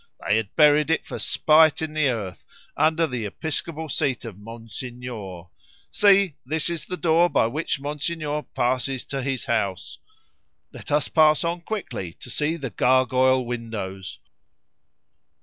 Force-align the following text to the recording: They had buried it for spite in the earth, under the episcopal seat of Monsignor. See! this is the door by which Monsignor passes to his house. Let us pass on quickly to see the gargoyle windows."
They 0.27 0.37
had 0.37 0.55
buried 0.55 0.89
it 0.89 1.05
for 1.05 1.19
spite 1.19 1.79
in 1.79 1.93
the 1.93 2.07
earth, 2.07 2.43
under 2.75 3.05
the 3.05 3.27
episcopal 3.27 3.87
seat 3.87 4.25
of 4.25 4.35
Monsignor. 4.39 5.43
See! 5.91 6.37
this 6.43 6.71
is 6.71 6.87
the 6.87 6.97
door 6.97 7.29
by 7.29 7.45
which 7.45 7.79
Monsignor 7.79 8.41
passes 8.55 9.05
to 9.05 9.21
his 9.21 9.45
house. 9.45 9.99
Let 10.73 10.91
us 10.91 11.07
pass 11.07 11.43
on 11.43 11.61
quickly 11.61 12.13
to 12.13 12.31
see 12.31 12.55
the 12.55 12.71
gargoyle 12.71 13.45
windows." 13.45 14.17